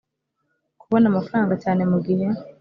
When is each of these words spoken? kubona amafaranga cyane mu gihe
kubona 0.81 1.05
amafaranga 1.11 1.53
cyane 1.63 1.81
mu 1.91 1.97
gihe 2.05 2.27